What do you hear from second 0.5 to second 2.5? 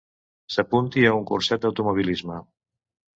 S'apunti a un curset d'automobilisme.